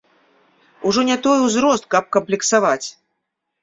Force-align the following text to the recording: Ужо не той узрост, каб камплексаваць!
Ужо 0.87 1.05
не 1.11 1.19
той 1.29 1.43
узрост, 1.45 1.83
каб 1.95 2.05
камплексаваць! 2.19 2.85